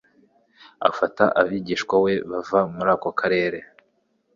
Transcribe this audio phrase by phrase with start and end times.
[0.89, 3.59] afata abigishwa be bava muri ako karere.